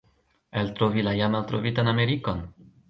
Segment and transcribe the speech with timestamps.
[0.61, 2.45] eltrovi la jam eltrovitan Amerikon!